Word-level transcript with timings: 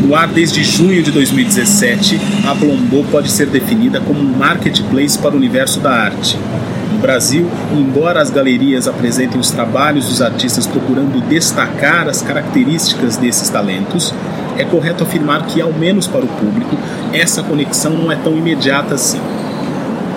No 0.00 0.14
ar 0.14 0.28
desde 0.28 0.62
junho 0.62 1.02
de 1.02 1.10
2017, 1.10 2.20
a 2.46 2.54
Blombô 2.54 3.04
pode 3.10 3.30
ser 3.30 3.46
definida 3.46 4.00
como 4.00 4.20
um 4.20 4.36
marketplace 4.36 5.18
para 5.18 5.34
o 5.34 5.36
universo 5.36 5.80
da 5.80 5.90
arte. 5.90 6.38
No 6.92 6.98
Brasil, 6.98 7.48
embora 7.72 8.22
as 8.22 8.30
galerias 8.30 8.86
apresentem 8.86 9.40
os 9.40 9.50
trabalhos 9.50 10.06
dos 10.06 10.22
artistas 10.22 10.66
procurando 10.66 11.20
destacar 11.28 12.08
as 12.08 12.22
características 12.22 13.16
desses 13.16 13.48
talentos, 13.48 14.14
é 14.56 14.64
correto 14.64 15.02
afirmar 15.02 15.46
que, 15.46 15.60
ao 15.60 15.72
menos 15.72 16.06
para 16.06 16.24
o 16.24 16.28
público, 16.28 16.76
essa 17.12 17.42
conexão 17.42 17.92
não 17.92 18.10
é 18.10 18.16
tão 18.16 18.36
imediata 18.36 18.94
assim. 18.94 19.20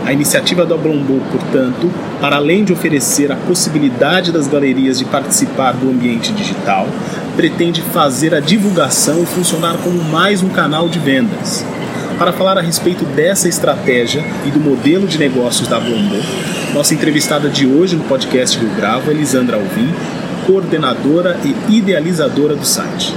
A 0.05 0.13
iniciativa 0.13 0.65
do 0.65 0.73
Ablombô, 0.73 1.19
portanto, 1.31 1.91
para 2.19 2.37
além 2.37 2.63
de 2.63 2.73
oferecer 2.73 3.31
a 3.31 3.35
possibilidade 3.35 4.31
das 4.31 4.47
galerias 4.47 4.97
de 4.97 5.05
participar 5.05 5.73
do 5.73 5.89
ambiente 5.89 6.33
digital, 6.33 6.87
pretende 7.35 7.81
fazer 7.81 8.33
a 8.33 8.39
divulgação 8.39 9.25
funcionar 9.25 9.77
como 9.77 10.03
mais 10.03 10.43
um 10.43 10.49
canal 10.49 10.89
de 10.89 10.99
vendas. 10.99 11.65
Para 12.17 12.33
falar 12.33 12.57
a 12.57 12.61
respeito 12.61 13.03
dessa 13.05 13.47
estratégia 13.47 14.23
e 14.45 14.51
do 14.51 14.59
modelo 14.59 15.07
de 15.07 15.17
negócios 15.17 15.67
da 15.67 15.79
Blombô, 15.79 16.17
nossa 16.73 16.93
entrevistada 16.93 17.49
de 17.49 17.65
hoje 17.65 17.95
no 17.95 18.03
podcast 18.03 18.57
Rio 18.57 18.69
Bravo 18.69 19.09
é 19.09 19.13
Lisandra 19.13 19.57
Alvim, 19.57 19.93
coordenadora 20.45 21.37
e 21.43 21.77
idealizadora 21.77 22.55
do 22.55 22.65
site. 22.65 23.15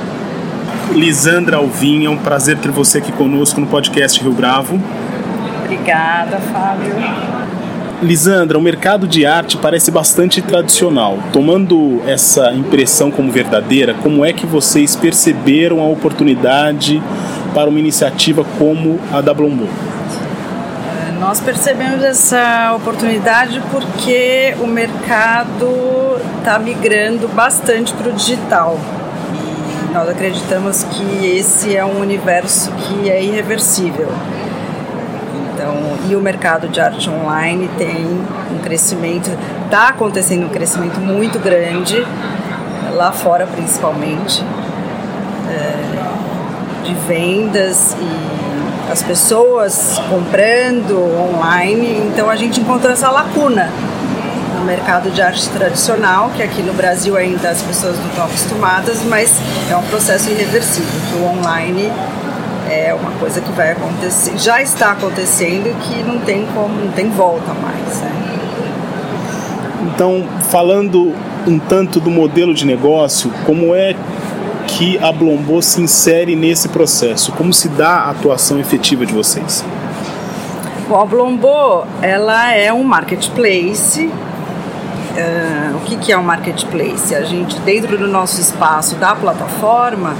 Lisandra 0.92 1.56
Alvim, 1.56 2.06
é 2.06 2.10
um 2.10 2.18
prazer 2.18 2.58
ter 2.58 2.70
você 2.70 2.98
aqui 2.98 3.12
conosco 3.12 3.60
no 3.60 3.66
podcast 3.66 4.22
Rio 4.22 4.32
Bravo. 4.32 4.80
Obrigada, 5.64 6.38
Fábio. 6.38 7.43
Lisandra, 8.04 8.58
o 8.58 8.60
mercado 8.60 9.08
de 9.08 9.24
arte 9.24 9.56
parece 9.56 9.90
bastante 9.90 10.42
tradicional. 10.42 11.18
Tomando 11.32 12.02
essa 12.06 12.52
impressão 12.52 13.10
como 13.10 13.32
verdadeira, 13.32 13.94
como 13.94 14.22
é 14.22 14.32
que 14.32 14.44
vocês 14.46 14.94
perceberam 14.94 15.80
a 15.80 15.88
oportunidade 15.88 17.02
para 17.54 17.68
uma 17.68 17.78
iniciativa 17.78 18.44
como 18.58 19.00
a 19.10 19.22
da 19.22 19.32
Blombô? 19.32 19.64
Nós 21.18 21.40
percebemos 21.40 22.02
essa 22.02 22.74
oportunidade 22.76 23.62
porque 23.70 24.54
o 24.60 24.66
mercado 24.66 26.20
está 26.38 26.58
migrando 26.58 27.26
bastante 27.28 27.94
para 27.94 28.10
o 28.10 28.12
digital. 28.12 28.78
E 29.88 29.94
nós 29.94 30.06
acreditamos 30.10 30.84
que 30.84 31.26
esse 31.26 31.74
é 31.74 31.82
um 31.82 32.00
universo 32.00 32.70
que 32.72 33.08
é 33.08 33.24
irreversível. 33.24 34.08
Então, 35.64 35.96
e 36.10 36.14
o 36.14 36.20
mercado 36.20 36.68
de 36.68 36.78
arte 36.78 37.08
online 37.08 37.70
tem 37.78 38.04
um 38.52 38.58
crescimento, 38.62 39.30
está 39.64 39.88
acontecendo 39.88 40.44
um 40.44 40.50
crescimento 40.50 41.00
muito 41.00 41.38
grande, 41.38 42.06
lá 42.92 43.10
fora 43.12 43.46
principalmente, 43.46 44.44
é, 45.48 46.84
de 46.84 46.92
vendas 47.08 47.96
e 47.98 48.92
as 48.92 49.02
pessoas 49.02 49.98
comprando 50.10 50.98
online. 50.98 52.10
Então 52.12 52.28
a 52.28 52.36
gente 52.36 52.60
encontrou 52.60 52.92
essa 52.92 53.10
lacuna 53.10 53.70
no 54.58 54.66
mercado 54.66 55.10
de 55.10 55.22
arte 55.22 55.48
tradicional, 55.48 56.30
que 56.36 56.42
aqui 56.42 56.60
no 56.60 56.74
Brasil 56.74 57.16
ainda 57.16 57.48
as 57.48 57.62
pessoas 57.62 57.96
não 57.98 58.08
estão 58.08 58.26
acostumadas, 58.26 59.02
mas 59.04 59.40
é 59.70 59.74
um 59.74 59.82
processo 59.84 60.28
irreversível, 60.28 61.00
que 61.08 61.16
o 61.16 61.24
online 61.24 61.90
é 62.74 62.94
uma 62.94 63.10
coisa 63.12 63.40
que 63.40 63.52
vai 63.52 63.72
acontecer, 63.72 64.36
já 64.38 64.60
está 64.60 64.92
acontecendo 64.92 65.68
e 65.68 65.74
que 65.74 66.02
não 66.02 66.18
tem 66.20 66.46
como, 66.54 66.74
não 66.74 66.92
tem 66.92 67.08
volta 67.10 67.52
mais. 67.54 68.00
Né? 68.00 68.24
Então, 69.94 70.26
falando 70.50 71.14
um 71.46 71.58
tanto 71.58 72.00
do 72.00 72.10
modelo 72.10 72.54
de 72.54 72.66
negócio, 72.66 73.30
como 73.46 73.74
é 73.74 73.94
que 74.66 74.98
a 74.98 75.12
Blombô 75.12 75.62
se 75.62 75.80
insere 75.80 76.34
nesse 76.34 76.68
processo? 76.68 77.32
Como 77.32 77.52
se 77.52 77.68
dá 77.68 77.90
a 77.90 78.10
atuação 78.10 78.58
efetiva 78.58 79.06
de 79.06 79.12
vocês? 79.12 79.64
Bom, 80.88 81.00
a 81.00 81.04
Blombô, 81.04 81.84
ela 82.02 82.52
é 82.52 82.72
um 82.72 82.82
marketplace. 82.82 84.10
Uh, 85.16 85.76
o 85.76 85.80
que, 85.80 85.96
que 85.96 86.12
é 86.12 86.18
um 86.18 86.22
marketplace? 86.24 87.14
A 87.14 87.22
gente, 87.22 87.58
dentro 87.60 87.96
do 87.96 88.08
nosso 88.08 88.40
espaço 88.40 88.96
da 88.96 89.14
plataforma, 89.14 90.14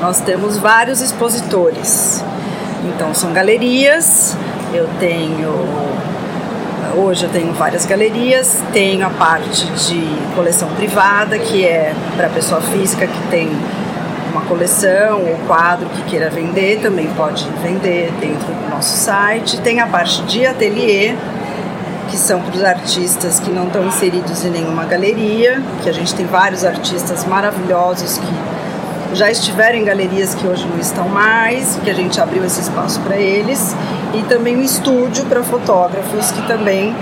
nós 0.00 0.20
temos 0.20 0.58
vários 0.58 1.00
expositores. 1.00 2.24
Então 2.84 3.14
são 3.14 3.32
galerias, 3.32 4.36
eu 4.72 4.88
tenho 4.98 5.70
hoje 6.96 7.24
eu 7.24 7.30
tenho 7.30 7.52
várias 7.52 7.86
galerias, 7.86 8.60
tenho 8.72 9.06
a 9.06 9.10
parte 9.10 9.64
de 9.66 10.02
coleção 10.34 10.68
privada, 10.74 11.38
que 11.38 11.64
é 11.64 11.94
para 12.16 12.28
pessoa 12.28 12.60
física 12.60 13.06
que 13.06 13.28
tem 13.28 13.48
uma 14.32 14.42
coleção 14.42 15.22
ou 15.22 15.36
quadro 15.46 15.88
que 15.90 16.02
queira 16.02 16.30
vender, 16.30 16.80
também 16.80 17.08
pode 17.16 17.48
vender 17.62 18.12
dentro 18.20 18.46
do 18.46 18.70
nosso 18.70 18.96
site. 18.96 19.60
Tem 19.60 19.80
a 19.80 19.86
parte 19.86 20.22
de 20.22 20.46
ateliê, 20.46 21.14
que 22.10 22.18
são 22.18 22.40
para 22.42 22.56
os 22.56 22.64
artistas 22.64 23.38
que 23.38 23.50
não 23.50 23.66
estão 23.66 23.86
inseridos 23.86 24.44
em 24.44 24.50
nenhuma 24.50 24.84
galeria, 24.84 25.62
que 25.82 25.88
a 25.88 25.92
gente 25.92 26.14
tem 26.14 26.26
vários 26.26 26.64
artistas 26.64 27.24
maravilhosos 27.24 28.18
que 28.18 29.16
já 29.16 29.30
estiveram 29.30 29.78
em 29.78 29.84
galerias 29.84 30.34
que 30.34 30.46
hoje 30.46 30.66
não 30.66 30.78
estão 30.78 31.08
mais, 31.08 31.78
que 31.82 31.90
a 31.90 31.94
gente 31.94 32.20
abriu 32.20 32.44
esse 32.44 32.60
espaço 32.60 33.00
para 33.00 33.16
eles, 33.16 33.74
e 34.14 34.22
também 34.24 34.56
um 34.56 34.62
estúdio 34.62 35.24
para 35.26 35.42
fotógrafos 35.42 36.30
que 36.30 36.46
também 36.46 36.94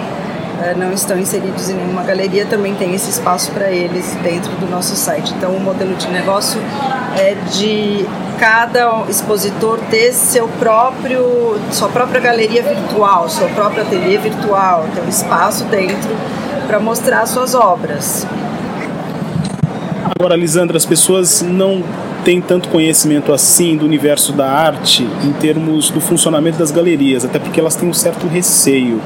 não 0.76 0.92
estão 0.92 1.18
inseridos 1.18 1.68
em 1.68 1.74
nenhuma 1.74 2.02
galeria, 2.02 2.46
também 2.46 2.74
tem 2.74 2.94
esse 2.94 3.10
espaço 3.10 3.52
para 3.52 3.70
eles 3.70 4.14
dentro 4.22 4.50
do 4.56 4.68
nosso 4.68 4.96
site. 4.96 5.32
Então, 5.36 5.52
o 5.52 5.60
modelo 5.60 5.94
de 5.94 6.08
negócio 6.08 6.60
é 7.16 7.34
de 7.52 8.04
cada 8.38 9.04
expositor 9.08 9.78
ter 9.90 10.12
seu 10.12 10.48
próprio, 10.58 11.58
sua 11.72 11.88
própria 11.88 12.20
galeria 12.20 12.62
virtual, 12.62 13.28
seu 13.28 13.48
próprio 13.50 13.82
ateliê 13.82 14.18
virtual, 14.18 14.86
ter 14.94 15.00
um 15.00 15.08
espaço 15.08 15.64
dentro 15.64 16.10
para 16.66 16.78
mostrar 16.78 17.26
suas 17.26 17.54
obras. 17.54 18.26
Agora, 20.18 20.36
Lisandra, 20.36 20.76
as 20.76 20.84
pessoas 20.84 21.42
não 21.42 21.82
têm 22.24 22.40
tanto 22.40 22.68
conhecimento 22.68 23.32
assim 23.32 23.76
do 23.76 23.84
universo 23.84 24.32
da 24.32 24.50
arte 24.50 25.02
em 25.24 25.32
termos 25.32 25.90
do 25.90 26.00
funcionamento 26.00 26.58
das 26.58 26.70
galerias, 26.70 27.24
até 27.24 27.38
porque 27.38 27.60
elas 27.60 27.76
têm 27.76 27.88
um 27.88 27.94
certo 27.94 28.26
receio. 28.26 29.00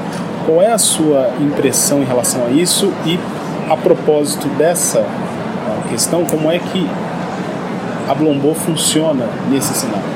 Qual 0.45 0.61
é 0.61 0.71
a 0.71 0.77
sua 0.77 1.31
impressão 1.39 2.01
em 2.01 2.05
relação 2.05 2.45
a 2.45 2.49
isso 2.49 2.93
e, 3.05 3.19
a 3.69 3.77
propósito 3.77 4.47
dessa 4.49 5.05
questão, 5.93 6.25
como 6.25 6.51
é 6.51 6.57
que 6.57 6.89
a 8.09 8.15
Blombô 8.15 8.53
funciona 8.55 9.27
nesse 9.49 9.73
cenário? 9.75 10.13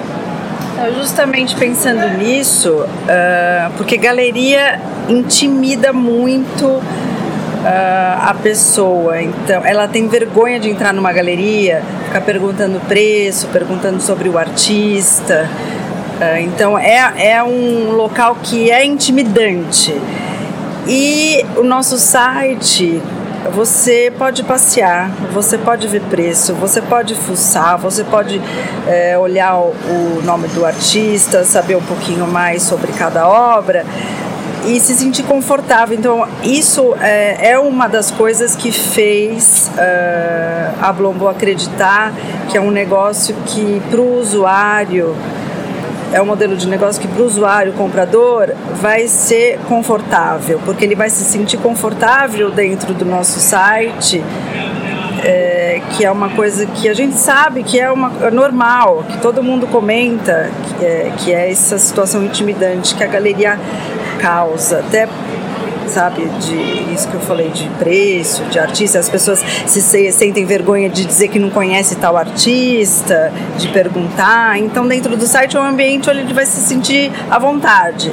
Justamente 0.96 1.56
pensando 1.56 2.18
nisso, 2.18 2.72
uh, 2.72 3.72
porque 3.78 3.98
galeria 3.98 4.80
intimida 5.10 5.92
muito 5.92 6.66
uh, 6.66 6.82
a 7.64 8.36
pessoa. 8.42 9.22
Então, 9.22 9.66
ela 9.66 9.88
tem 9.88 10.08
vergonha 10.08 10.60
de 10.60 10.70
entrar 10.70 10.94
numa 10.94 11.12
galeria, 11.12 11.84
ficar 12.06 12.22
perguntando 12.22 12.80
preço, 12.82 13.48
perguntando 13.48 14.02
sobre 14.02 14.30
o 14.30 14.38
artista. 14.38 15.50
Uh, 16.20 16.42
então, 16.42 16.78
é, 16.78 17.34
é 17.34 17.44
um 17.44 17.92
local 17.92 18.38
que 18.42 18.70
é 18.70 18.86
intimidante. 18.86 19.96
E 20.88 21.46
o 21.58 21.64
nosso 21.64 21.98
site 21.98 23.02
você 23.54 24.12
pode 24.18 24.44
passear, 24.44 25.10
você 25.34 25.58
pode 25.58 25.88
ver 25.88 26.02
preço, 26.04 26.54
você 26.54 26.82
pode 26.82 27.16
fuçar, 27.16 27.78
você 27.78 28.04
pode 28.04 28.42
é, 28.88 29.18
olhar 29.18 29.58
o, 29.58 30.22
nome 30.24 30.48
do 30.50 30.66
artista, 30.66 31.44
saber 31.44 31.76
um 31.76 31.82
pouquinho 31.82 32.28
mais 32.28 32.64
sobre 32.64 32.92
cada 32.94 33.28
obra 33.28 33.86
e 34.66 34.80
se 34.80 34.96
sentir 34.96 35.24
confortável. 35.24 35.98
Então, 35.98 36.28
isso 36.44 36.96
é, 37.00 37.52
é 37.52 37.60
uma 37.60 37.88
das 37.88 38.12
coisas 38.12 38.56
que 38.56 38.72
fez 38.72 39.72
uh, 39.74 40.76
a 40.82 40.92
Blombo 40.92 41.28
acreditar 41.28 42.14
que 42.50 42.58
é 42.58 42.62
um 42.62 42.72
negócio 42.72 43.36
que, 43.46 43.82
para 43.90 44.02
o 44.02 44.20
usuário, 44.20 45.16
é 46.14 46.22
um 46.22 46.26
modelo 46.26 46.56
de 46.56 46.68
negócio 46.68 47.02
que 47.02 47.08
para 47.08 47.22
o 47.22 47.26
usuário, 47.26 47.74
comprador, 47.74 48.54
vai 48.76 49.08
ser 49.08 49.60
confortável, 49.68 50.60
porque 50.66 50.86
ele 50.86 50.96
vai 50.96 51.10
se 51.10 51.24
sentir 51.24 51.58
confortável 51.58 52.50
dentro 52.52 52.94
do 52.94 53.06
nosso 53.06 53.40
site 53.40 54.24
é, 55.24 55.82
que 55.92 56.06
é 56.06 56.12
uma 56.12 56.30
coisa 56.30 56.66
que 56.66 56.88
a 56.88 56.94
gente 56.94 57.16
sabe 57.16 57.64
que 57.64 57.80
é 57.80 57.92
uma 57.92 58.12
é 58.26 58.32
normal, 58.32 59.04
que 59.10 59.18
todo 59.18 59.44
mundo 59.44 59.68
comenta, 59.68 60.50
que 60.80 60.86
é, 60.86 61.12
que 61.18 61.34
é 61.34 61.52
essa 61.52 61.78
situação 61.78 62.24
intimidante 62.24 62.96
que 62.96 63.04
a 63.04 63.08
galeria 63.08 63.60
causa, 64.20 64.80
até 64.80 65.08
sabe, 65.98 66.26
de 66.26 66.94
isso 66.94 67.08
que 67.08 67.16
eu 67.16 67.22
falei 67.22 67.50
de 67.50 67.68
preço, 67.80 68.44
de 68.52 68.60
artista, 68.60 69.00
as 69.00 69.10
pessoas 69.10 69.44
se, 69.66 69.82
se 69.82 70.12
sentem 70.12 70.46
vergonha 70.46 70.88
de 70.92 71.04
dizer 71.04 71.28
que 71.28 71.40
não 71.40 71.50
conhece 71.50 71.96
tal 71.96 72.16
artista, 72.16 73.34
de 73.58 73.68
perguntar. 73.70 74.60
Então, 74.60 74.88
dentro 74.88 75.18
do 75.18 75.26
site 75.26 75.58
é 75.58 75.60
um 75.60 75.64
ambiente 75.64 76.08
onde 76.08 76.20
ele 76.20 76.34
vai 76.36 76.46
se 76.46 76.62
sentir 76.62 77.12
à 77.32 77.40
vontade. 77.40 78.12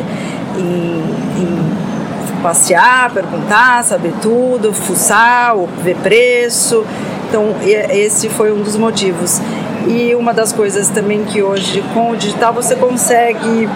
Em, 0.56 0.62
em 0.62 2.42
passear, 2.42 3.12
perguntar, 3.12 3.84
saber 3.84 4.14
tudo, 4.22 4.72
fuçar, 4.72 5.54
ver 5.82 5.96
preço. 5.96 6.86
Então, 7.28 7.54
esse 7.90 8.30
foi 8.30 8.50
um 8.50 8.62
dos 8.62 8.78
motivos. 8.78 9.42
E 9.86 10.14
uma 10.14 10.32
das 10.32 10.54
coisas 10.54 10.88
também 10.88 11.22
que 11.24 11.42
hoje, 11.42 11.84
com 11.92 12.12
o 12.12 12.16
digital, 12.16 12.54
você 12.54 12.74
consegue 12.76 13.68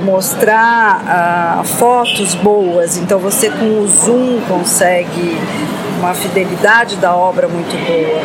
mostrar 0.00 1.60
uh, 1.60 1.64
fotos 1.64 2.34
boas. 2.34 2.96
Então, 2.96 3.18
você 3.18 3.50
com 3.50 3.80
o 3.80 3.88
zoom 3.88 4.40
consegue 4.48 5.38
uma 5.98 6.14
fidelidade 6.14 6.96
da 6.96 7.14
obra 7.14 7.48
muito 7.48 7.76
boa. 7.86 8.22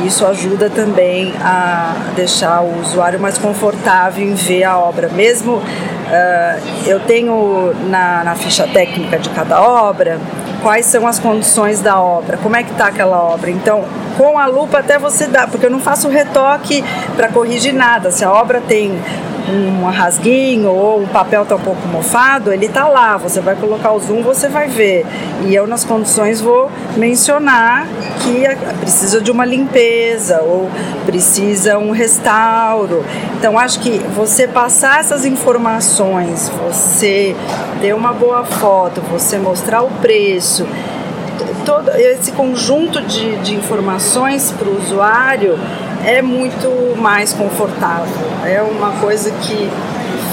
E 0.00 0.06
isso 0.06 0.26
ajuda 0.26 0.70
também 0.70 1.32
a 1.40 1.94
deixar 2.14 2.60
o 2.62 2.80
usuário 2.80 3.18
mais 3.18 3.38
confortável 3.38 4.24
em 4.24 4.34
ver 4.34 4.64
a 4.64 4.78
obra. 4.78 5.08
Mesmo 5.08 5.54
uh, 5.54 5.62
eu 6.86 7.00
tenho 7.00 7.74
na, 7.88 8.24
na 8.24 8.34
ficha 8.34 8.66
técnica 8.66 9.18
de 9.18 9.28
cada 9.30 9.60
obra 9.60 10.18
quais 10.62 10.86
são 10.86 11.06
as 11.06 11.18
condições 11.18 11.80
da 11.80 12.00
obra, 12.00 12.36
como 12.38 12.56
é 12.56 12.62
que 12.62 12.72
está 12.72 12.88
aquela 12.88 13.22
obra. 13.22 13.50
Então, 13.50 13.84
com 14.16 14.38
a 14.38 14.46
lupa 14.46 14.78
até 14.78 14.98
você 14.98 15.26
dá, 15.26 15.46
porque 15.46 15.66
eu 15.66 15.70
não 15.70 15.80
faço 15.80 16.08
retoque 16.08 16.84
para 17.16 17.28
corrigir 17.28 17.72
nada. 17.72 18.10
Se 18.10 18.24
a 18.24 18.32
obra 18.32 18.60
tem 18.60 18.98
um 19.50 19.84
rasguinho 19.86 20.70
ou 20.70 21.02
um 21.02 21.06
papel 21.06 21.42
está 21.42 21.56
um 21.56 21.60
pouco 21.60 21.86
mofado, 21.88 22.52
ele 22.52 22.66
está 22.66 22.86
lá. 22.88 23.16
Você 23.16 23.40
vai 23.40 23.56
colocar 23.56 23.92
o 23.92 24.00
zoom, 24.00 24.22
você 24.22 24.48
vai 24.48 24.68
ver. 24.68 25.06
E 25.46 25.54
eu 25.54 25.66
nas 25.66 25.84
condições 25.84 26.40
vou 26.40 26.70
mencionar 26.96 27.86
que 28.20 28.44
precisa 28.80 29.20
de 29.20 29.30
uma 29.30 29.44
limpeza 29.44 30.40
ou 30.42 30.68
precisa 31.06 31.78
um 31.78 31.90
restauro. 31.90 33.04
Então 33.38 33.58
acho 33.58 33.80
que 33.80 33.98
você 34.14 34.46
passar 34.46 35.00
essas 35.00 35.24
informações, 35.24 36.50
você 36.62 37.34
ter 37.80 37.94
uma 37.94 38.12
boa 38.12 38.44
foto, 38.44 39.00
você 39.10 39.38
mostrar 39.38 39.82
o 39.82 39.90
preço, 40.02 40.66
todo 41.64 41.90
esse 41.90 42.32
conjunto 42.32 43.00
de, 43.02 43.36
de 43.36 43.54
informações 43.54 44.52
para 44.52 44.68
o 44.68 44.78
usuário 44.78 45.58
é 46.04 46.22
muito 46.22 46.96
mais 46.96 47.32
confortável. 47.32 48.28
É 48.44 48.62
uma 48.62 48.92
coisa 49.00 49.30
que 49.30 49.70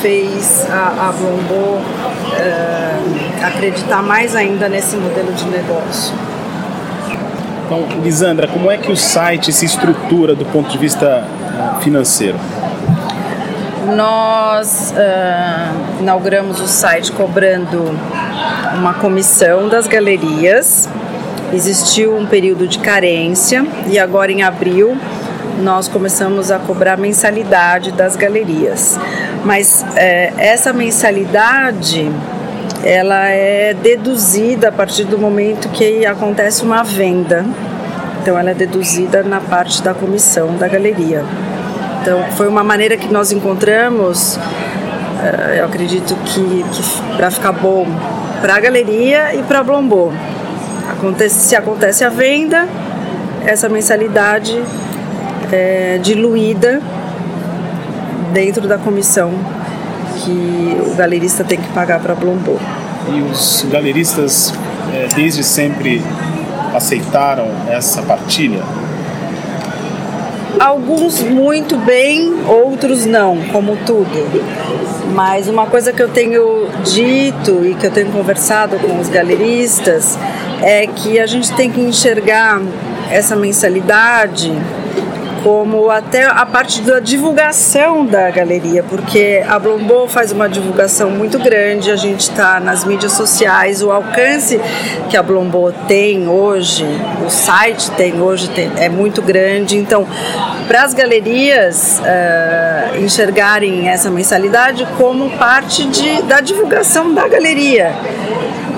fez 0.02 0.68
a, 0.70 1.10
a 1.10 1.12
Blombo 1.12 1.80
uh, 1.82 3.46
acreditar 3.46 4.02
mais 4.04 4.36
ainda 4.36 4.70
nesse 4.70 4.96
modelo 4.96 5.32
de 5.34 5.46
negócio. 5.46 6.14
Então, 7.66 7.84
Lisandra, 8.04 8.48
como 8.48 8.70
é 8.70 8.78
que 8.78 8.92
o 8.92 8.96
site 8.96 9.52
se 9.52 9.66
estrutura 9.66 10.36
do 10.36 10.46
ponto 10.46 10.70
de 10.70 10.78
vista 10.78 11.24
financeiro? 11.82 12.38
Nós 13.96 14.94
uh, 14.94 16.02
inauguramos 16.02 16.60
o 16.60 16.68
site 16.68 17.12
cobrando 17.12 17.98
uma 18.78 18.94
comissão 18.94 19.68
das 19.68 19.88
galerias. 19.88 20.88
Existiu 21.54 22.16
um 22.16 22.26
período 22.26 22.68
de 22.68 22.80
carência 22.80 23.66
e 23.88 23.98
agora 23.98 24.32
em 24.32 24.44
abril 24.44 24.98
nós 25.62 25.88
começamos 25.88 26.52
a 26.52 26.60
cobrar 26.60 26.98
mensalidade 26.98 27.92
das 27.92 28.16
galerias. 28.16 29.00
Mas 29.44 29.86
é, 29.96 30.34
essa 30.38 30.74
mensalidade 30.74 32.12
ela 32.84 33.28
é 33.30 33.74
deduzida 33.74 34.70
a 34.70 34.72
partir 34.72 35.06
do 35.06 35.18
momento 35.18 35.70
que 35.70 36.06
acontece 36.06 36.64
uma 36.64 36.84
venda. 36.84 37.46
Então 38.22 38.38
ela 38.38 38.52
é 38.52 38.54
deduzida 38.54 39.24
na 39.24 39.40
parte 39.40 39.82
da 39.82 39.94
comissão 39.94 40.56
da 40.58 40.68
galeria. 40.68 41.24
Então 42.02 42.24
foi 42.38 42.48
uma 42.48 42.64
maneira 42.64 42.98
que 42.98 43.12
nós 43.12 43.32
encontramos, 43.32 44.40
é, 45.24 45.60
eu 45.60 45.66
acredito 45.66 46.16
que, 46.26 46.66
que 46.72 47.16
para 47.18 47.32
ficar 47.32 47.52
bom 47.52 47.88
para 48.42 48.56
a 48.56 48.60
galeria 48.60 49.34
e 49.34 49.42
para 49.42 49.64
Blombô. 49.64 50.12
Acontece, 50.92 51.48
se 51.48 51.56
acontece 51.56 52.04
a 52.04 52.10
venda, 52.10 52.68
essa 53.44 53.68
mensalidade 53.68 54.62
é, 55.52 56.00
diluída 56.02 56.82
dentro 58.34 58.68
da 58.68 58.78
comissão 58.78 59.32
que 60.24 60.78
o 60.92 60.96
galerista 60.96 61.44
tem 61.44 61.58
que 61.58 61.68
pagar 61.70 62.00
para 62.00 62.16
Blombô. 62.16 62.58
E 63.14 63.22
os 63.22 63.66
galeristas 63.70 64.54
é, 64.94 65.08
desde 65.16 65.44
sempre 65.44 66.02
aceitaram 66.74 67.48
essa 67.70 68.02
partilha? 68.02 68.62
Alguns 70.60 71.22
muito 71.22 71.78
bem, 71.78 72.34
outros 72.48 73.06
não, 73.06 73.38
como 73.52 73.78
tudo. 73.86 74.10
Mas 75.14 75.48
uma 75.48 75.66
coisa 75.66 75.92
que 75.94 76.02
eu 76.02 76.10
tenho 76.10 76.68
dito 76.84 77.66
e 77.66 77.74
que 77.76 77.86
eu 77.86 77.92
tenho 77.92 78.12
conversado 78.12 78.78
com 78.80 79.00
os 79.00 79.10
galeristas 79.10 80.18
é 80.62 80.88
que 80.88 81.20
a 81.20 81.26
gente 81.26 81.52
tem 81.54 81.70
que 81.70 81.82
enxergar 81.82 82.62
essa 83.12 83.36
mensalidade 83.36 84.52
como 85.46 85.92
até 85.92 86.26
a 86.26 86.44
parte 86.44 86.82
da 86.82 87.00
divulgação 87.00 88.04
da 88.04 88.32
galeria, 88.32 88.82
porque 88.82 89.44
a 89.48 89.60
Blombô 89.60 90.08
faz 90.08 90.32
uma 90.32 90.50
divulgação 90.50 91.12
muito 91.12 91.38
grande, 91.38 91.92
a 91.92 91.96
gente 91.96 92.22
está 92.22 92.60
nas 92.60 92.84
mídias 92.84 93.12
sociais, 93.12 93.84
o 93.84 93.92
alcance 93.92 94.60
que 95.08 95.16
a 95.16 95.22
Blombô 95.22 95.72
tem 95.88 96.28
hoje, 96.28 96.84
o 97.24 97.30
site 97.30 97.92
tem 97.92 98.20
hoje 98.20 98.50
tem, 98.50 98.72
é 98.78 98.90
muito 98.90 99.22
grande, 99.22 99.78
então 99.78 100.08
para 100.68 100.82
as 100.82 100.96
galerias 100.96 102.00
uh, 102.00 103.00
enxergarem 103.00 103.88
essa 103.88 104.10
mensalidade 104.10 104.84
como 104.98 105.30
parte 105.38 105.86
de, 105.86 106.24
da 106.24 106.42
divulgação 106.42 107.14
da 107.14 107.28
galeria 107.28 107.94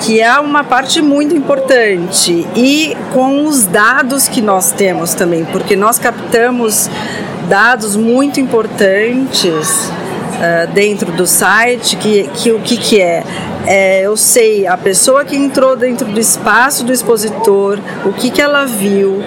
que 0.02 0.22
é 0.22 0.40
uma 0.40 0.64
parte 0.64 1.02
muito 1.02 1.36
importante, 1.36 2.48
e 2.56 2.96
com 3.14 3.46
os 3.46 3.66
dados 3.66 4.28
que 4.28 4.42
nós 4.42 4.72
temos 4.72 5.14
também, 5.14 5.46
porque 5.46 5.76
nós 5.76 5.98
captamos 5.98 6.90
dados 7.48 7.96
muito 7.96 8.40
importantes 8.40 9.90
uh, 10.38 10.72
dentro 10.74 11.12
do 11.12 11.26
site, 11.26 11.96
que, 11.96 12.30
que 12.36 12.52
o 12.52 12.60
que, 12.60 12.78
que 12.78 13.02
é? 13.02 13.24
é? 13.66 14.02
Eu 14.02 14.16
sei 14.16 14.68
a 14.68 14.78
pessoa 14.78 15.26
que 15.26 15.36
entrou 15.36 15.76
dentro 15.76 16.08
do 16.08 16.20
espaço 16.20 16.84
do 16.84 16.92
expositor, 16.92 17.80
o 18.06 18.14
que, 18.14 18.30
que 18.30 18.42
ela 18.42 18.66
viu, 18.66 19.24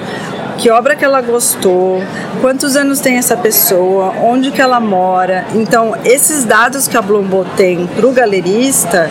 que 0.59 0.71
obra 0.71 0.95
que 0.95 1.05
ela 1.05 1.23
gostou, 1.23 2.03
quantos 2.41 2.77
anos 2.77 3.01
tem 3.01 3.17
essa 3.17 3.37
pessoa, 3.37 4.15
onde 4.23 4.51
que 4.51 4.61
ela 4.61 4.79
mora. 4.79 5.47
Então, 5.55 5.95
esses 6.05 6.45
dados 6.45 6.87
que 6.87 6.97
a 6.97 7.03
Blombo 7.03 7.47
tem 7.57 7.87
para 7.87 8.07
o 8.07 8.13
galerista 8.13 9.11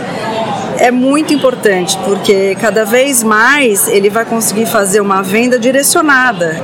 é 0.79 0.91
muito 0.91 1.33
importante, 1.33 1.97
porque 2.05 2.55
cada 2.55 2.85
vez 2.85 3.21
mais 3.21 3.87
ele 3.87 4.09
vai 4.09 4.25
conseguir 4.25 4.65
fazer 4.65 5.01
uma 5.01 5.21
venda 5.21 5.59
direcionada. 5.59 6.59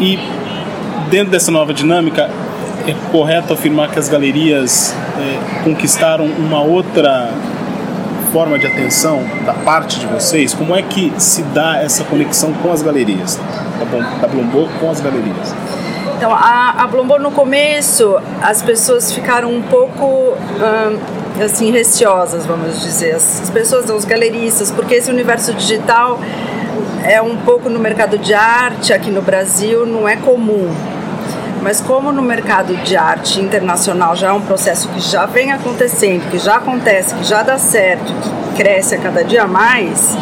E 0.00 0.18
dentro 1.08 1.30
dessa 1.30 1.50
nova 1.50 1.72
dinâmica, 1.72 2.28
é 2.86 2.94
correto 3.10 3.52
afirmar 3.52 3.90
que 3.90 3.98
as 3.98 4.08
galerias 4.08 4.94
é, 5.18 5.64
conquistaram 5.64 6.26
uma 6.26 6.60
outra 6.60 7.30
forma 8.32 8.58
de 8.58 8.66
atenção 8.66 9.22
da 9.44 9.54
parte 9.54 9.98
de 9.98 10.06
vocês? 10.06 10.52
Como 10.52 10.74
é 10.74 10.82
que 10.82 11.12
se 11.16 11.42
dá 11.42 11.78
essa 11.82 12.04
conexão 12.04 12.52
com 12.54 12.72
as 12.72 12.82
galerias, 12.82 13.40
da 14.20 14.28
Blombô 14.28 14.68
com 14.78 14.90
as 14.90 15.00
galerias? 15.00 15.54
Então, 16.16 16.32
a, 16.32 16.74
a 16.78 16.86
Blombô 16.86 17.18
no 17.18 17.30
começo, 17.30 18.18
as 18.42 18.62
pessoas 18.62 19.12
ficaram 19.12 19.52
um 19.52 19.62
pouco 19.62 20.34
hum, 20.34 20.98
assim 21.42 21.70
receosas, 21.70 22.46
vamos 22.46 22.80
dizer, 22.80 23.14
as 23.14 23.50
pessoas, 23.50 23.88
os 23.90 24.04
galeristas, 24.04 24.70
porque 24.70 24.94
esse 24.94 25.10
universo 25.10 25.52
digital 25.54 26.18
é 27.04 27.22
um 27.22 27.36
pouco 27.36 27.68
no 27.68 27.78
mercado 27.78 28.18
de 28.18 28.34
arte 28.34 28.92
aqui 28.92 29.10
no 29.10 29.22
Brasil 29.22 29.86
não 29.86 30.08
é 30.08 30.16
comum. 30.16 30.74
Mas 31.62 31.80
como 31.80 32.12
no 32.12 32.22
mercado 32.22 32.76
de 32.76 32.96
arte 32.96 33.40
internacional 33.40 34.14
já 34.14 34.28
é 34.28 34.32
um 34.32 34.40
processo 34.40 34.88
que 34.88 35.00
já 35.00 35.26
vem 35.26 35.52
acontecendo, 35.52 36.30
que 36.30 36.38
já 36.38 36.56
acontece, 36.56 37.14
que 37.14 37.24
já 37.24 37.42
dá 37.42 37.58
certo, 37.58 38.12
que 38.12 38.56
cresce 38.56 38.94
a 38.94 38.98
cada 38.98 39.24
dia 39.24 39.46
mais, 39.46 40.16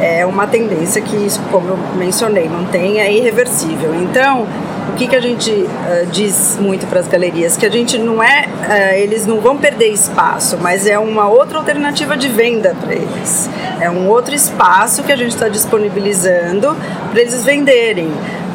é 0.00 0.26
uma 0.26 0.46
tendência 0.46 1.00
que, 1.00 1.26
como 1.50 1.68
eu 1.68 1.78
mencionei, 1.96 2.48
não 2.48 2.64
tem, 2.66 3.00
é 3.00 3.12
irreversível. 3.12 3.94
Então, 3.94 4.46
o 4.90 4.92
que, 4.96 5.08
que 5.08 5.16
a 5.16 5.20
gente 5.20 5.50
uh, 5.50 6.06
diz 6.12 6.58
muito 6.60 6.86
para 6.86 7.00
as 7.00 7.08
galerias? 7.08 7.56
Que 7.56 7.66
a 7.66 7.70
gente 7.70 7.98
não 7.98 8.22
é, 8.22 8.46
uh, 8.46 8.94
eles 8.96 9.26
não 9.26 9.40
vão 9.40 9.56
perder 9.56 9.88
espaço, 9.88 10.58
mas 10.60 10.86
é 10.86 10.98
uma 10.98 11.28
outra 11.28 11.58
alternativa 11.58 12.16
de 12.16 12.28
venda 12.28 12.76
para 12.80 12.94
eles. 12.94 13.48
É 13.80 13.90
um 13.90 14.08
outro 14.08 14.34
espaço 14.34 15.02
que 15.02 15.12
a 15.12 15.16
gente 15.16 15.30
está 15.32 15.48
disponibilizando 15.48 16.76
para 17.10 17.20
eles 17.20 17.44
venderem 17.44 18.12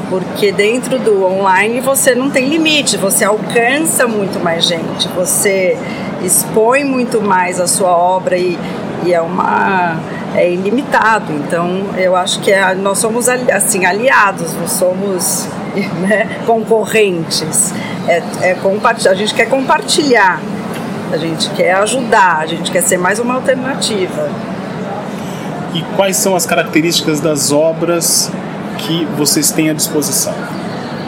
porque 0.09 0.51
dentro 0.51 0.97
do 0.97 1.23
online 1.23 1.79
você 1.81 2.15
não 2.15 2.31
tem 2.31 2.49
limite, 2.49 2.97
você 2.97 3.23
alcança 3.23 4.07
muito 4.07 4.43
mais 4.43 4.65
gente, 4.65 5.07
você 5.09 5.77
expõe 6.23 6.83
muito 6.83 7.21
mais 7.21 7.59
a 7.59 7.67
sua 7.67 7.95
obra 7.95 8.35
e, 8.35 8.57
e 9.05 9.13
é 9.13 9.21
uma 9.21 9.97
é 10.35 10.51
ilimitado. 10.51 11.31
Então 11.31 11.85
eu 11.97 12.15
acho 12.15 12.39
que 12.41 12.51
é, 12.51 12.73
nós 12.73 12.97
somos 12.97 13.27
assim 13.29 13.85
aliados, 13.85 14.53
não 14.53 14.67
somos 14.67 15.47
né, 16.01 16.41
concorrentes. 16.45 17.73
É, 18.07 18.23
é 18.41 18.57
a 19.09 19.13
gente 19.13 19.33
quer 19.33 19.47
compartilhar, 19.47 20.41
a 21.11 21.17
gente 21.17 21.49
quer 21.51 21.73
ajudar, 21.75 22.39
a 22.39 22.45
gente 22.45 22.71
quer 22.71 22.81
ser 22.81 22.97
mais 22.97 23.19
uma 23.19 23.35
alternativa. 23.35 24.29
E 25.73 25.81
quais 25.95 26.17
são 26.17 26.35
as 26.35 26.45
características 26.45 27.19
das 27.19 27.51
obras 27.51 28.31
que 28.79 29.05
vocês 29.17 29.51
têm 29.51 29.69
à 29.69 29.73
disposição? 29.73 30.33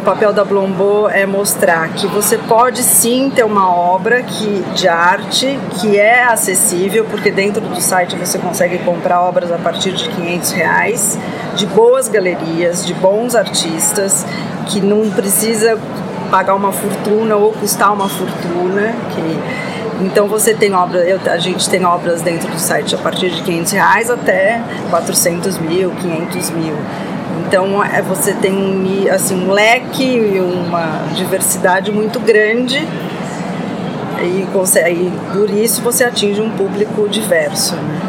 O 0.01 0.03
papel 0.03 0.34
da 0.34 0.43
Blombo 0.43 1.08
é 1.08 1.27
mostrar 1.27 1.88
que 1.89 2.08
você 2.08 2.36
pode 2.36 2.81
sim 2.81 3.29
ter 3.29 3.46
uma 3.46 3.72
obra 3.72 4.24
que, 4.24 4.63
de 4.74 4.88
arte 4.88 5.60
que 5.79 5.96
é 5.96 6.24
acessível, 6.24 7.05
porque 7.05 7.29
dentro 7.29 7.62
do 7.62 7.79
site 7.79 8.15
você 8.15 8.39
consegue 8.39 8.79
comprar 8.79 9.22
obras 9.22 9.51
a 9.51 9.60
partir 9.60 9.91
de 9.91 10.10
500 10.10 10.51
reais, 10.53 11.20
de 11.55 11.67
boas 11.67 12.08
galerias, 12.08 12.84
de 12.84 12.96
bons 12.96 13.36
artistas, 13.36 14.25
que 14.65 14.81
não 14.81 15.08
precisa 15.12 15.77
pagar 16.31 16.55
uma 16.55 16.72
fortuna 16.72 17.36
ou 17.36 17.51
custar 17.51 17.93
uma 17.93 18.10
fortuna, 18.10 18.96
que 19.13 20.03
então 20.03 20.27
você 20.27 20.55
tem 20.55 20.74
obras, 20.74 21.27
a 21.27 21.38
gente 21.38 21.70
tem 21.70 21.86
obras 21.86 22.24
dentro 22.24 22.50
do 22.50 22.58
site 22.58 22.96
a 22.96 22.98
partir 22.98 23.29
de 23.29 23.43
500 23.43 23.72
reais 23.74 24.10
até 24.10 24.63
400 24.89 25.60
mil, 25.60 25.91
500 25.91 26.50
mil. 26.50 26.75
Então 27.45 27.83
é, 27.83 28.01
você 28.01 28.33
tem 28.33 28.53
um, 28.53 29.12
assim, 29.12 29.48
um 29.48 29.51
leque 29.51 30.03
e 30.03 30.39
uma 30.39 31.03
diversidade 31.15 31.91
muito 31.91 32.19
grande 32.19 32.86
e, 34.24 34.48
consegue, 34.53 35.12
por 35.33 35.50
isso 35.50 35.81
você 35.81 36.03
atinge 36.03 36.41
um 36.41 36.50
público 36.51 37.07
diverso. 37.10 37.75
Né? 37.75 38.00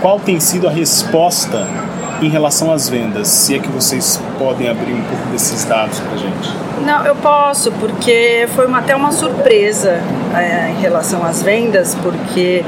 Qual 0.00 0.18
tem 0.18 0.40
sido 0.40 0.66
a 0.66 0.70
resposta 0.70 1.66
em 2.20 2.28
relação 2.28 2.72
às 2.72 2.88
vendas? 2.88 3.28
Se 3.28 3.54
é 3.54 3.58
que 3.58 3.68
vocês 3.68 4.20
podem 4.38 4.68
abrir 4.68 4.92
um 4.92 5.02
pouco 5.02 5.26
desses 5.30 5.64
dados 5.64 6.00
para 6.00 6.16
gente. 6.16 6.50
Não, 6.84 7.04
eu 7.06 7.14
posso, 7.14 7.70
porque 7.72 8.48
foi 8.56 8.66
uma, 8.66 8.78
até 8.78 8.96
uma 8.96 9.12
surpresa 9.12 10.00
é, 10.34 10.72
em 10.76 10.80
relação 10.80 11.24
às 11.24 11.42
vendas, 11.42 11.94
porque 12.02 12.64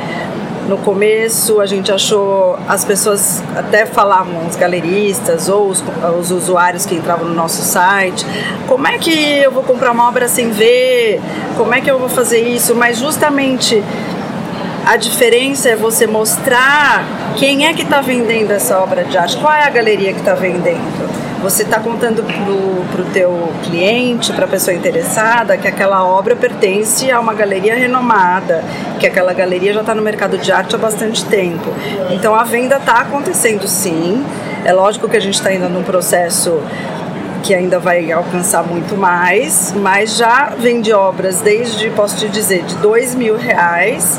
no 0.68 0.78
começo 0.78 1.60
a 1.60 1.66
gente 1.66 1.92
achou, 1.92 2.58
as 2.68 2.84
pessoas 2.84 3.42
até 3.56 3.86
falavam, 3.86 4.46
os 4.46 4.56
galeristas 4.56 5.48
ou 5.48 5.68
os, 5.68 5.82
os 6.18 6.30
usuários 6.30 6.86
que 6.86 6.94
entravam 6.94 7.28
no 7.28 7.34
nosso 7.34 7.62
site, 7.62 8.26
como 8.66 8.86
é 8.86 8.98
que 8.98 9.12
eu 9.38 9.50
vou 9.50 9.62
comprar 9.62 9.92
uma 9.92 10.08
obra 10.08 10.28
sem 10.28 10.50
ver? 10.50 11.20
Como 11.56 11.74
é 11.74 11.80
que 11.80 11.90
eu 11.90 11.98
vou 11.98 12.08
fazer 12.08 12.40
isso? 12.40 12.74
Mas 12.74 12.98
justamente 12.98 13.82
a 14.86 14.96
diferença 14.96 15.70
é 15.70 15.76
você 15.76 16.06
mostrar 16.06 17.04
quem 17.36 17.66
é 17.66 17.72
que 17.72 17.82
está 17.82 18.00
vendendo 18.00 18.50
essa 18.50 18.78
obra 18.78 19.04
de 19.04 19.16
arte, 19.16 19.36
qual 19.36 19.52
é 19.52 19.64
a 19.64 19.70
galeria 19.70 20.12
que 20.12 20.20
está 20.20 20.34
vendendo 20.34 21.24
você 21.44 21.62
está 21.62 21.78
contando 21.78 22.22
para 22.22 23.02
o 23.02 23.04
teu 23.12 23.52
cliente, 23.64 24.32
para 24.32 24.46
a 24.46 24.48
pessoa 24.48 24.74
interessada, 24.74 25.58
que 25.58 25.68
aquela 25.68 26.02
obra 26.02 26.34
pertence 26.34 27.10
a 27.10 27.20
uma 27.20 27.34
galeria 27.34 27.74
renomada, 27.74 28.64
que 28.98 29.06
aquela 29.06 29.34
galeria 29.34 29.74
já 29.74 29.80
está 29.80 29.94
no 29.94 30.00
mercado 30.00 30.38
de 30.38 30.50
arte 30.50 30.74
há 30.74 30.78
bastante 30.78 31.22
tempo. 31.26 31.70
Então 32.08 32.34
a 32.34 32.44
venda 32.44 32.76
está 32.76 33.00
acontecendo 33.00 33.68
sim. 33.68 34.24
É 34.64 34.72
lógico 34.72 35.06
que 35.06 35.18
a 35.18 35.20
gente 35.20 35.34
está 35.34 35.52
indo 35.52 35.68
num 35.68 35.82
processo 35.82 36.62
que 37.42 37.54
ainda 37.54 37.78
vai 37.78 38.10
alcançar 38.10 38.62
muito 38.62 38.96
mais, 38.96 39.74
mas 39.76 40.16
já 40.16 40.54
vende 40.58 40.94
obras 40.94 41.42
desde, 41.42 41.90
posso 41.90 42.16
te 42.16 42.26
dizer, 42.26 42.62
de 42.62 42.74
dois 42.76 43.14
mil 43.14 43.36
reais 43.36 44.18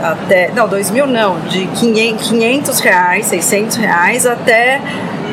até, 0.00 0.52
não, 0.54 0.68
dois 0.68 0.92
mil 0.92 1.08
não, 1.08 1.40
de 1.40 1.66
500 1.66 2.78
reais, 2.78 3.26
600 3.26 3.76
reais 3.78 4.26
até 4.26 4.80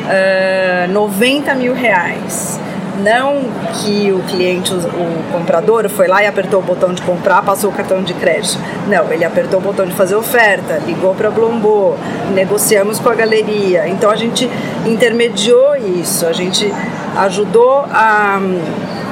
uh, 0.04 0.84
ah, 0.84 0.88
90 0.88 1.54
mil 1.54 1.74
reais. 1.74 2.60
Não 3.02 3.44
que 3.74 4.10
o 4.10 4.18
cliente, 4.24 4.74
o, 4.74 5.32
comprador, 5.32 5.88
foi 5.88 6.08
lá 6.08 6.22
e 6.22 6.26
apertou 6.26 6.58
o 6.58 6.62
botão 6.62 6.92
de 6.92 7.00
comprar, 7.02 7.42
passou 7.42 7.70
o 7.70 7.72
cartão 7.72 8.02
de 8.02 8.12
crédito. 8.14 8.58
Não, 8.88 9.12
ele 9.12 9.24
apertou 9.24 9.60
o 9.60 9.62
botão 9.62 9.86
de 9.86 9.92
fazer 9.94 10.16
oferta, 10.16 10.82
ligou 10.84 11.14
para 11.14 11.28
a 11.28 11.30
Blombo, 11.30 11.96
negociamos 12.34 12.98
com 12.98 13.08
a 13.08 13.14
galeria. 13.14 13.86
Então 13.86 14.10
a 14.10 14.16
gente 14.16 14.50
intermediou 14.84 15.76
isso, 15.76 16.26
a 16.26 16.32
gente 16.32 16.72
ajudou 17.16 17.84
a, 17.92 18.40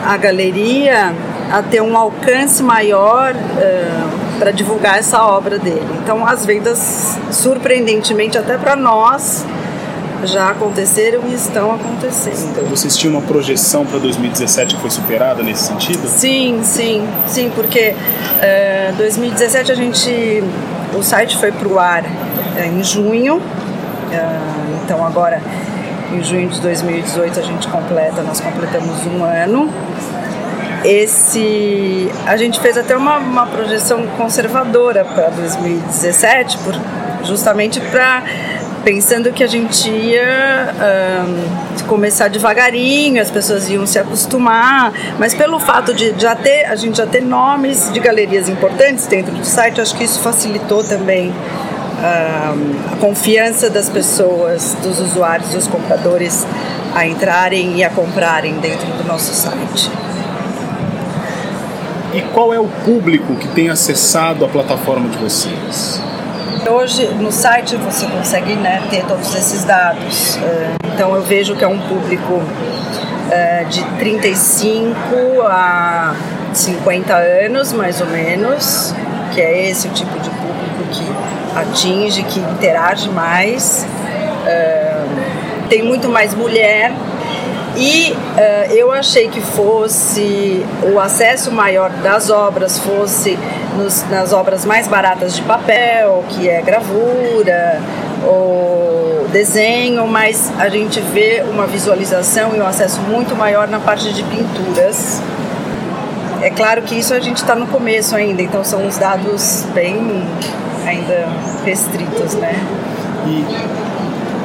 a 0.05 0.17
galeria 0.17 1.15
a 1.53 1.63
ter 1.63 1.81
um 1.81 1.97
alcance 1.97 2.63
maior 2.63 3.35
uh, 3.35 4.39
para 4.39 4.51
divulgar 4.51 4.99
essa 4.99 5.25
obra 5.25 5.59
dele. 5.59 5.87
Então 6.03 6.27
as 6.27 6.45
vendas, 6.45 7.19
surpreendentemente 7.31 8.37
até 8.37 8.59
para 8.59 8.75
nós, 8.75 9.45
já 10.25 10.51
aconteceram 10.51 11.23
e 11.29 11.35
estão 11.35 11.75
acontecendo. 11.75 12.51
Então, 12.51 12.65
vocês 12.65 12.97
tinham 12.97 13.15
uma 13.15 13.23
projeção 13.23 13.85
para 13.85 13.99
2017 13.99 14.75
que 14.75 14.81
foi 14.81 14.91
superada 14.91 15.43
nesse 15.43 15.65
sentido? 15.65 16.07
Sim, 16.09 16.61
sim, 16.63 17.07
sim, 17.27 17.51
porque 17.55 17.91
uh, 17.91 18.43
eh, 18.43 18.95
2017 18.97 19.73
a 19.73 19.75
gente, 19.75 20.43
o 20.97 21.03
site 21.03 21.37
foi 21.37 21.53
para 21.53 21.69
o 21.69 21.79
ar 21.79 22.03
uh, 22.05 22.61
em 22.67 22.83
junho, 22.83 23.37
uh, 23.37 24.81
então 24.85 25.05
agora 25.05 25.41
em 26.13 26.23
junho 26.23 26.49
de 26.49 26.61
2018 26.61 27.41
a 27.41 27.43
gente 27.43 27.69
completa, 27.69 28.23
nós 28.23 28.41
completamos 28.41 29.07
um 29.07 29.25
ano. 29.25 29.71
Esse, 30.85 32.09
a 32.27 32.37
gente 32.37 32.61
fez 32.61 32.79
até 32.79 32.97
uma, 32.97 33.19
uma 33.19 33.47
projeção 33.47 34.07
conservadora 34.17 35.05
para 35.05 35.31
2017, 35.31 36.59
por, 36.59 36.75
justamente 37.25 37.81
para 37.81 38.23
pensando 38.87 39.33
que 39.33 39.43
a 39.43 39.49
gente 39.49 39.91
ia 39.91 40.73
um, 41.27 41.87
começar 41.89 42.29
devagarinho, 42.29 43.21
as 43.21 43.33
pessoas 43.33 43.69
iam 43.69 43.85
se 43.85 43.99
acostumar, 43.99 44.93
mas 45.19 45.35
pelo 45.35 45.59
fato 45.59 45.93
de 45.93 46.15
já 46.17 46.37
ter, 46.37 46.67
a 46.67 46.77
gente 46.77 46.99
já 46.99 47.05
ter 47.05 47.21
nomes 47.21 47.93
de 47.93 47.99
galerias 47.99 48.49
importantes 48.49 49.09
dentro 49.09 49.35
do 49.35 49.45
site, 49.45 49.81
acho 49.81 49.93
que 49.97 50.05
isso 50.05 50.21
facilitou 50.21 50.85
também 50.85 51.31
um, 51.31 52.93
a 52.93 52.97
confiança 53.01 53.69
das 53.69 53.89
pessoas, 53.89 54.77
dos 54.81 55.01
usuários, 55.01 55.51
dos 55.51 55.67
compradores 55.67 56.47
a 56.95 57.05
entrarem 57.05 57.79
e 57.79 57.83
a 57.83 57.91
comprarem 57.91 58.55
dentro 58.61 58.87
do 58.87 59.03
nosso 59.03 59.35
site. 59.35 59.91
E 62.15 62.23
qual 62.33 62.55
é 62.55 62.61
o 62.61 62.69
público 62.85 63.35
que 63.35 63.49
tem 63.49 63.69
acessado 63.69 64.45
a 64.45 64.49
plataforma 64.49 65.09
de 65.09 65.19
vocês? 65.19 66.01
Hoje 66.69 67.07
no 67.15 67.31
site 67.31 67.77
você 67.77 68.07
consegue 68.07 68.57
né, 68.57 68.83
ter 68.91 69.05
todos 69.05 69.33
esses 69.37 69.63
dados. 69.63 70.37
É, 70.39 70.75
então 70.93 71.15
eu 71.15 71.23
vejo 71.23 71.55
que 71.55 71.63
é 71.63 71.69
um 71.69 71.79
público 71.79 72.43
é, 73.31 73.65
de 73.65 73.85
35 73.99 75.43
a 75.45 76.17
50 76.53 77.15
anos, 77.15 77.73
mais 77.73 78.01
ou 78.01 78.09
menos, 78.09 78.93
que 79.33 79.41
é 79.41 79.69
esse 79.69 79.87
o 79.87 79.91
tipo 79.93 80.19
de 80.19 80.29
público 80.31 80.83
que 80.91 81.59
atinge, 81.59 82.25
que 82.25 82.41
interage 82.41 83.09
mais. 83.11 83.87
É, 84.45 85.05
tem 85.69 85.85
muito 85.85 86.09
mais 86.09 86.35
mulher 86.35 86.93
e 87.77 88.17
eu 88.71 88.91
achei 88.91 89.29
que 89.29 89.41
fosse 89.41 90.65
o 90.95 90.99
acesso 90.99 91.53
maior 91.53 91.91
das 91.91 92.31
obras 92.31 92.79
fosse 92.79 93.37
nos, 93.77 94.09
nas 94.11 94.33
obras 94.33 94.65
mais 94.65 94.89
baratas 94.89 95.37
de 95.37 95.43
papel, 95.43 96.25
que 96.29 96.49
é 96.49 96.61
gravura 96.63 97.81
ou 98.25 99.27
desenho, 99.33 100.07
mas 100.07 100.51
a 100.59 100.69
gente 100.69 101.01
vê 101.01 101.45
uma 101.49 101.67
visualização 101.67 102.55
e 102.57 102.61
um 102.61 102.67
acesso 102.67 103.01
muito 103.03 103.37
maior 103.37 103.69
na 103.69 103.79
parte 103.79 104.13
de 104.13 104.23
pinturas. 104.23 105.21
É 106.41 106.51
claro 106.51 106.83
que 106.83 106.95
isso 106.95 107.13
a 107.13 107.21
gente 107.21 107.39
está 107.39 107.55
no 107.55 107.67
começo 107.67 108.15
ainda, 108.15 108.43
então 108.43 108.63
são 108.65 108.87
uns 108.87 108.99
dados 108.99 109.65
bem 109.75 110.25
ainda 110.87 111.29
restritos, 111.65 112.35
né? 112.35 112.55
E 113.27 113.45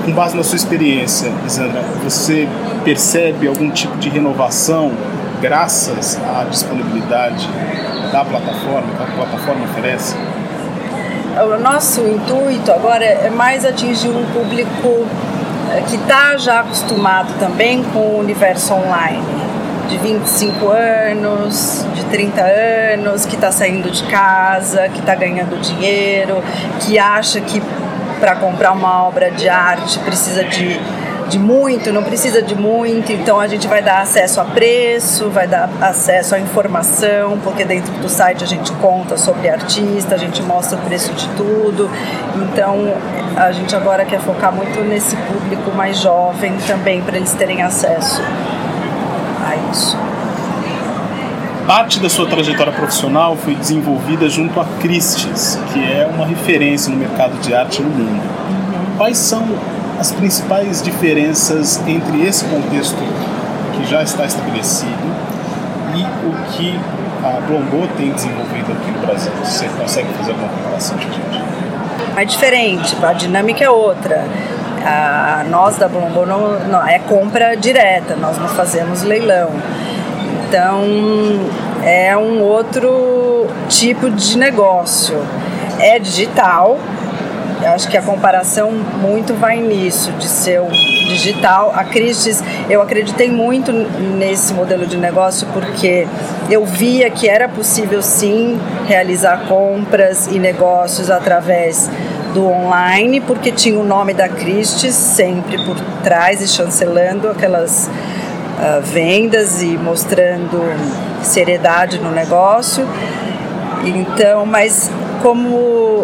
com 0.06 0.12
base 0.14 0.36
na 0.36 0.44
sua 0.44 0.56
experiência, 0.56 1.32
Isandra, 1.46 1.84
você 2.04 2.48
percebe 2.84 3.48
algum 3.48 3.70
tipo 3.70 3.96
de 3.98 4.10
renovação 4.10 4.92
graças 5.40 6.20
à 6.36 6.44
disponibilidade 6.44 7.48
da 8.12 8.26
plataforma, 8.26 8.94
que 8.96 9.04
a 9.04 9.16
plataforma 9.16 9.66
oferece? 9.66 10.16
O 11.38 11.60
nosso 11.60 12.02
intuito 12.02 12.72
agora 12.72 13.06
é 13.06 13.30
mais 13.30 13.66
atingir 13.66 14.10
um 14.10 14.26
público 14.34 15.08
que 15.88 15.96
está 15.96 16.36
já 16.36 16.60
acostumado 16.60 17.34
também 17.40 17.82
com 17.84 18.00
o 18.00 18.20
universo 18.20 18.74
online, 18.74 19.24
de 19.88 19.98
25 19.98 20.68
anos, 20.70 21.86
de 21.96 22.04
30 22.06 22.42
anos, 22.42 23.26
que 23.26 23.36
está 23.36 23.52
saindo 23.52 23.90
de 23.90 24.04
casa, 24.04 24.90
que 24.90 25.00
está 25.00 25.16
ganhando 25.16 25.60
dinheiro, 25.62 26.44
que 26.82 27.00
acha 27.00 27.40
que 27.40 27.62
para 28.20 28.36
comprar 28.36 28.74
uma 28.74 29.04
obra 29.08 29.32
de 29.32 29.48
arte 29.48 29.98
precisa 30.00 30.44
de 30.44 30.80
de 31.32 31.40
muito, 31.40 31.94
não 31.94 32.04
precisa 32.04 32.42
de 32.42 32.54
muito, 32.54 33.10
então 33.14 33.40
a 33.40 33.48
gente 33.48 33.66
vai 33.66 33.82
dar 33.82 34.02
acesso 34.02 34.42
a 34.42 34.44
preço, 34.44 35.30
vai 35.30 35.48
dar 35.48 35.70
acesso 35.80 36.36
à 36.36 36.40
informação, 36.40 37.40
porque 37.42 37.64
dentro 37.64 37.94
do 37.94 38.10
site 38.10 38.44
a 38.44 38.48
gente 38.48 38.70
conta 38.74 39.18
sobre 39.18 39.48
artista, 39.48 40.16
a 40.16 40.18
gente 40.18 40.44
mostra 40.44 40.78
o 40.78 40.82
preço 40.82 41.14
de 41.14 41.26
tudo. 41.30 41.90
Então 42.36 42.94
a 43.38 43.50
gente 43.54 43.74
agora 43.74 44.04
quer 44.04 44.20
focar 44.20 44.54
muito 44.54 44.82
nesse 44.82 45.16
público 45.16 45.72
mais 45.72 46.00
jovem 46.00 46.54
também, 46.68 47.02
para 47.02 47.16
eles 47.16 47.34
terem 47.34 47.62
acesso 47.62 48.22
a 49.48 49.72
isso. 49.72 49.98
Parte 51.66 52.02
da 52.02 52.10
sua 52.10 52.28
trajetória 52.28 52.74
profissional 52.74 53.38
foi 53.38 53.56
desenvolvida 53.56 54.28
junto 54.28 54.60
a 54.60 54.66
Christie's, 54.82 55.58
que 55.72 55.80
é 55.80 56.10
uma 56.14 56.26
referência 56.26 56.92
no 56.92 56.98
mercado 56.98 57.40
de 57.40 57.56
arte 57.56 57.82
no 57.82 57.90
mundo. 57.90 58.22
Uhum. 58.22 58.98
Quais 58.98 59.18
são 59.18 59.48
as 60.02 60.12
principais 60.12 60.82
diferenças 60.82 61.80
entre 61.88 62.26
esse 62.26 62.44
contexto 62.46 62.98
que 63.76 63.86
já 63.86 64.02
está 64.02 64.26
estabelecido 64.26 64.90
e 65.96 66.02
o 66.26 66.52
que 66.52 66.80
a 67.24 67.40
Blombô 67.42 67.88
tem 67.96 68.12
desenvolvido 68.12 68.72
aqui 68.72 68.90
no 68.90 69.06
Brasil? 69.06 69.32
Você 69.44 69.68
consegue 69.68 70.12
fazer 70.14 70.32
alguma 70.32 70.50
comparação 70.50 70.98
de 70.98 71.04
gente? 71.04 71.44
É 72.18 72.26
diferente, 72.26 72.98
a 73.00 73.14
dinâmica 73.14 73.64
é 73.64 73.70
outra. 73.70 74.26
A, 74.84 75.46
nós 75.48 75.78
da 75.78 75.88
Blombô 75.88 76.26
não, 76.26 76.60
não, 76.62 76.84
é 76.84 76.98
compra 76.98 77.56
direta, 77.56 78.16
nós 78.16 78.40
não 78.40 78.48
fazemos 78.48 79.04
leilão. 79.04 79.52
Então 80.48 80.82
é 81.84 82.18
um 82.18 82.42
outro 82.42 83.46
tipo 83.70 84.10
de 84.10 84.36
negócio. 84.36 85.24
É 85.80 86.00
digital, 86.00 86.80
eu 87.62 87.72
acho 87.72 87.88
que 87.88 87.98
a 87.98 88.02
comparação 88.02 88.72
muito 88.72 89.34
vai 89.36 89.58
nisso, 89.58 90.12
de 90.14 90.28
ser 90.28 90.60
o 90.62 90.70
digital. 90.70 91.72
A 91.76 91.84
Christie's, 91.84 92.44
eu 92.70 92.82
acreditei 92.82 93.30
muito 93.30 93.72
nesse 93.72 94.54
modelo 94.54 94.88
de 94.88 94.98
negócio 94.98 95.48
porque 95.54 96.08
eu 96.50 96.66
via 96.66 97.10
que 97.10 97.30
era 97.30 97.48
possível 97.48 98.02
sim 98.02 98.60
realizar 98.88 99.46
compras 99.48 100.28
e 100.28 100.40
negócios 100.40 101.12
através 101.12 101.90
do 102.34 102.48
online, 102.48 103.20
porque 103.20 103.52
tinha 103.52 103.78
o 103.78 103.84
nome 103.84 104.14
da 104.14 104.28
Christie's 104.28 104.96
sempre 104.96 105.64
por 105.66 105.76
trás 106.04 106.42
e 106.42 106.48
chancelando 106.48 107.30
aquelas 107.30 107.88
uh, 107.88 108.82
vendas 108.82 109.62
e 109.62 109.78
mostrando 109.78 110.62
seriedade 111.22 112.00
no 112.00 112.12
negócio. 112.12 112.88
Então, 113.84 114.46
mas 114.46 114.90
como 115.22 115.56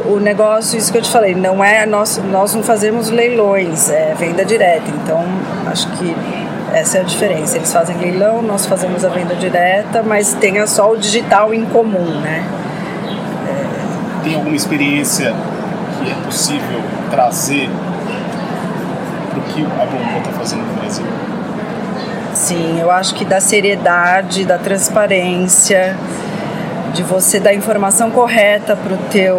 o 0.06 0.20
negócio, 0.22 0.78
isso 0.78 0.92
que 0.92 0.98
eu 0.98 1.02
te 1.02 1.10
falei, 1.10 1.34
não 1.34 1.64
é 1.64 1.86
nós, 1.86 2.22
nós 2.32 2.54
não 2.54 2.64
fazemos 2.64 3.10
leilões, 3.10 3.90
é 3.90 4.14
venda 4.18 4.46
direta. 4.46 4.90
Então, 5.04 5.24
acho 5.66 5.90
que 5.94 6.16
essa 6.74 7.00
é 7.00 7.02
a 7.02 7.04
diferença. 7.04 7.58
Eles 7.58 7.72
fazem 7.72 7.98
leilão, 7.98 8.42
nós 8.42 8.66
fazemos 8.66 9.04
a 9.04 9.10
venda 9.10 9.36
direta, 9.36 10.04
mas 10.04 10.34
tem 10.34 10.66
só 10.68 10.92
o 10.92 10.98
digital 10.98 11.54
em 11.54 11.66
comum, 11.66 12.22
né? 12.22 12.44
É... 13.48 14.24
Tem 14.24 14.36
alguma 14.36 14.56
experiência 14.56 15.34
que 16.04 16.12
é 16.12 16.16
possível 16.26 16.82
trazer 17.10 17.70
para 19.30 19.40
o 19.40 19.42
que 19.44 19.64
a 19.64 19.86
Bomba 19.86 20.20
está 20.20 20.32
fazendo 20.32 20.62
no 20.62 20.80
Brasil? 20.80 21.06
Sim, 22.34 22.80
eu 22.80 22.92
acho 22.92 23.16
que 23.16 23.26
da 23.26 23.42
seriedade, 23.42 24.46
da 24.46 24.60
transparência, 24.60 25.98
de 26.94 27.04
você 27.04 27.40
dar 27.40 27.54
informação 27.54 28.12
correta 28.12 28.76
para 28.76 28.94
o 28.94 28.98
teu 29.10 29.38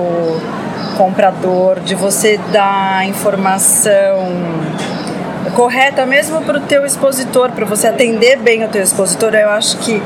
comprador, 0.96 1.80
de 1.80 1.94
você 1.94 2.38
dar 2.52 3.06
informação 3.06 4.26
correta 5.54 6.06
mesmo 6.06 6.42
para 6.42 6.58
o 6.58 6.60
teu 6.60 6.84
expositor, 6.86 7.50
para 7.50 7.64
você 7.64 7.88
atender 7.88 8.38
bem 8.38 8.64
o 8.64 8.68
teu 8.68 8.82
expositor. 8.82 9.34
Eu 9.34 9.50
acho 9.50 9.76
que 9.78 10.00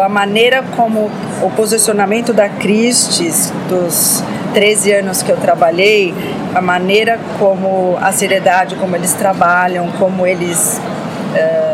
a 0.00 0.08
maneira 0.08 0.62
como 0.76 1.10
o 1.42 1.50
posicionamento 1.50 2.32
da 2.32 2.48
Christie's 2.48 3.52
dos 3.68 4.22
13 4.54 4.92
anos 4.92 5.22
que 5.22 5.30
eu 5.30 5.36
trabalhei, 5.36 6.14
a 6.54 6.60
maneira 6.60 7.18
como 7.38 7.96
a 8.00 8.12
seriedade, 8.12 8.74
como 8.76 8.96
eles 8.96 9.12
trabalham, 9.14 9.88
como 9.98 10.26
eles 10.26 10.80
uh, 10.80 11.65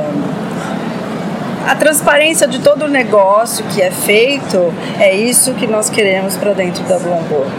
a 1.66 1.76
transparência 1.76 2.46
de 2.46 2.58
todo 2.58 2.86
o 2.86 2.88
negócio 2.88 3.64
que 3.66 3.80
é 3.80 3.90
feito 3.90 4.72
é 4.98 5.14
isso 5.14 5.54
que 5.54 5.66
nós 5.66 5.88
queremos 5.88 6.36
para 6.36 6.52
dentro 6.52 6.82
da 6.84 6.98
Bloomberg. 6.98 7.50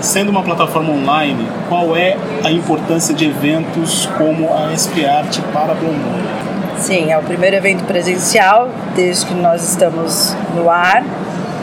Sendo 0.00 0.30
uma 0.30 0.42
plataforma 0.42 0.92
online, 0.92 1.46
qual 1.68 1.96
é 1.96 2.16
a 2.44 2.50
importância 2.50 3.12
de 3.14 3.26
eventos 3.26 4.06
como 4.16 4.54
a 4.54 4.70
SP 4.72 5.04
Art 5.04 5.40
para 5.52 5.72
a 5.72 5.74
Bloomberg? 5.74 6.50
Sim, 6.78 7.10
é 7.10 7.18
o 7.18 7.22
primeiro 7.22 7.56
evento 7.56 7.84
presencial 7.84 8.70
desde 8.94 9.26
que 9.26 9.34
nós 9.34 9.68
estamos 9.68 10.34
no 10.54 10.70
ar. 10.70 11.04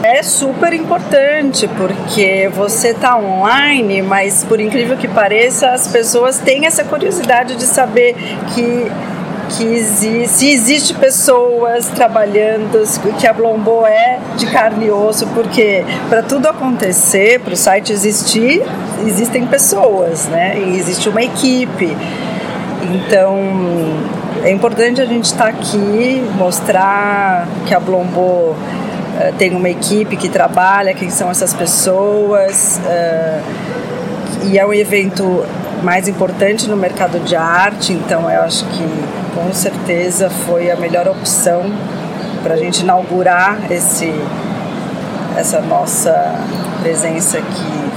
É 0.02 0.22
super 0.22 0.72
importante 0.72 1.66
porque 1.76 2.48
você 2.54 2.90
está 2.90 3.18
online, 3.18 4.00
mas 4.00 4.44
por 4.44 4.60
incrível 4.60 4.96
que 4.96 5.08
pareça, 5.08 5.70
as 5.70 5.88
pessoas 5.88 6.38
têm 6.38 6.66
essa 6.66 6.84
curiosidade 6.84 7.56
de 7.56 7.64
saber 7.64 8.14
que 8.54 8.86
que 9.48 9.64
existe, 9.64 10.28
se 10.28 10.50
existe 10.50 10.94
pessoas 10.94 11.88
trabalhando, 11.88 12.82
que 13.18 13.26
a 13.26 13.32
Blombo 13.32 13.86
é 13.86 14.18
de 14.36 14.46
carne 14.46 14.86
e 14.86 14.90
osso, 14.90 15.26
porque 15.28 15.84
para 16.08 16.22
tudo 16.22 16.46
acontecer, 16.46 17.40
para 17.40 17.52
o 17.52 17.56
site 17.56 17.92
existir, 17.92 18.62
existem 19.06 19.46
pessoas, 19.46 20.26
né? 20.26 20.58
E 20.58 20.76
existe 20.78 21.08
uma 21.08 21.22
equipe. 21.22 21.96
Então, 22.82 23.36
é 24.44 24.50
importante 24.50 25.00
a 25.00 25.06
gente 25.06 25.24
estar 25.24 25.44
tá 25.44 25.50
aqui, 25.50 26.24
mostrar 26.36 27.48
que 27.66 27.74
a 27.74 27.80
Blombo 27.80 28.20
uh, 28.20 28.56
tem 29.36 29.54
uma 29.54 29.68
equipe 29.68 30.16
que 30.16 30.28
trabalha, 30.28 30.94
quem 30.94 31.10
são 31.10 31.30
essas 31.30 31.52
pessoas. 31.52 32.80
Uh, 32.84 33.78
e 34.50 34.58
é 34.58 34.64
um 34.64 34.72
evento 34.72 35.44
mais 35.82 36.08
importante 36.08 36.68
no 36.68 36.76
mercado 36.76 37.18
de 37.20 37.36
arte, 37.36 37.92
então 37.92 38.30
eu 38.30 38.42
acho 38.42 38.64
que 38.66 39.17
com 39.38 39.52
certeza 39.52 40.28
foi 40.28 40.68
a 40.68 40.76
melhor 40.76 41.06
opção 41.06 41.72
para 42.42 42.54
a 42.54 42.56
gente 42.56 42.80
inaugurar 42.80 43.70
esse, 43.70 44.12
essa 45.36 45.60
nossa 45.60 46.34
presença 46.82 47.38
aqui 47.38 47.88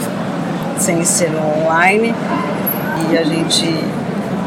sem 0.78 1.04
ser 1.04 1.32
no 1.32 1.66
online 1.66 2.14
e 3.10 3.18
a 3.18 3.24
gente 3.24 3.84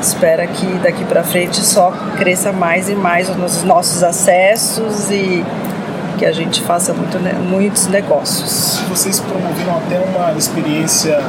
espera 0.01 0.47
que 0.47 0.67
daqui 0.83 1.05
para 1.05 1.25
frente 1.25 1.61
só 1.61 1.93
cresça 2.17 2.53
mais 2.53 2.89
e 2.89 2.95
mais 2.95 3.29
os 3.29 3.65
nossos 3.65 4.03
acessos 4.05 5.11
e 5.11 5.45
que 6.19 6.25
a 6.25 6.33
gente 6.33 6.61
faça 6.63 6.93
muito, 6.93 7.19
muitos 7.49 7.89
negócios. 7.89 8.81
Vocês 8.89 9.19
promoveram 9.19 9.79
até 9.79 9.99
uma 9.99 10.33
experiência 10.35 11.21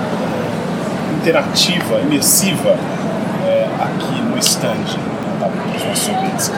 interativa, 1.19 2.01
imersiva 2.01 2.77
é, 3.47 3.67
aqui 3.79 4.21
no 4.21 4.37
stand. 4.37 5.14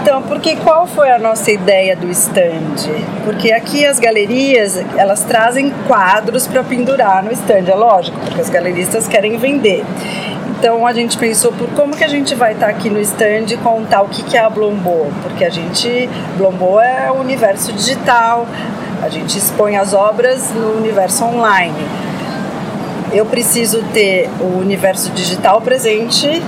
Então, 0.02 0.21
porque 0.23 0.56
qual 0.58 0.88
foi 0.88 1.12
a 1.12 1.19
nossa 1.19 1.52
ideia 1.52 1.95
do 1.95 2.10
stand? 2.12 2.76
Porque 3.23 3.52
aqui 3.52 3.86
as 3.86 4.00
galerias, 4.00 4.78
elas 4.97 5.23
trazem 5.23 5.71
quadros 5.88 6.47
para 6.47 6.63
pendurar 6.63 7.23
no 7.23 7.32
stand, 7.32 7.69
é 7.69 7.76
lógico, 7.76 8.17
porque 8.19 8.41
as 8.41 8.50
galeristas 8.50 9.08
querem 9.08 9.38
vender. 9.38 9.84
Então 10.58 10.88
a 10.88 10.93
gente 10.93 11.17
pensou 11.17 11.52
por 11.52 11.67
como 11.69 11.95
que 11.95 12.04
a 12.04 12.08
gente 12.08 12.34
vai 12.34 12.54
estar 12.54 12.65
tá 12.65 12.71
aqui 12.71 12.89
no 12.89 13.00
stand 13.00 13.52
e 13.52 13.58
contar 13.58 14.02
o 14.02 14.10
que, 14.10 14.23
que 14.23 14.36
é 14.36 14.41
a 14.41 14.50
Blombo, 14.50 15.12
porque 15.21 15.45
a 15.45 15.50
gente, 15.50 16.10
Blombo 16.36 16.80
é 16.80 17.12
o 17.12 17.15
universo 17.15 17.71
digital, 17.73 18.47
a 19.04 19.10
gente 19.10 19.38
expõe 19.38 19.78
as 19.78 19.93
obras 19.93 20.52
no 20.52 20.78
universo 20.78 21.23
online 21.26 21.86
eu 23.12 23.26
preciso 23.26 23.84
ter 23.93 24.30
o 24.39 24.60
universo 24.60 25.12
digital 25.12 25.62
presente 25.62 26.41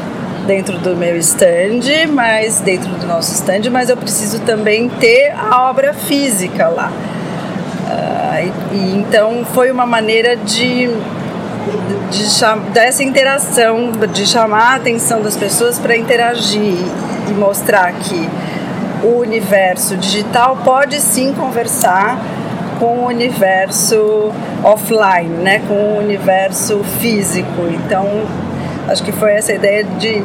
dentro 0.50 0.80
do 0.80 0.96
meu 0.96 1.16
stand, 1.18 2.08
mas 2.12 2.60
dentro 2.60 2.90
do 2.96 3.06
nosso 3.06 3.32
stand, 3.34 3.70
mas 3.70 3.88
eu 3.88 3.96
preciso 3.96 4.40
também 4.40 4.90
ter 4.90 5.32
a 5.38 5.70
obra 5.70 5.94
física 5.94 6.68
lá. 6.68 6.92
Uh, 7.86 8.52
e, 8.74 8.98
então 8.98 9.46
foi 9.54 9.70
uma 9.70 9.86
maneira 9.86 10.36
de, 10.36 10.88
de 12.10 12.74
dessa 12.74 13.04
interação, 13.04 13.92
de 14.12 14.26
chamar 14.26 14.74
a 14.74 14.76
atenção 14.78 15.22
das 15.22 15.38
pessoas 15.38 15.78
para 15.78 15.96
interagir 15.96 16.80
e 17.30 17.32
mostrar 17.34 17.94
que 17.94 18.28
o 19.04 19.20
universo 19.20 19.96
digital 19.98 20.58
pode 20.66 21.00
sim 21.00 21.32
conversar 21.32 22.20
com 22.80 23.02
o 23.02 23.06
universo 23.06 24.32
offline, 24.64 25.30
né, 25.44 25.62
com 25.68 25.76
o 25.76 26.00
universo 26.00 26.84
físico. 27.00 27.68
Então, 27.70 28.26
acho 28.90 29.04
que 29.04 29.12
foi 29.12 29.34
essa 29.34 29.54
ideia 29.54 29.84
de, 29.84 30.24